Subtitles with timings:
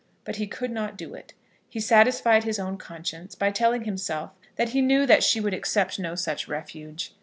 [0.23, 1.35] But he could not do it.
[1.69, 5.99] He satisfied his own conscience by telling himself that he knew that she would accept
[5.99, 7.13] no such refuge.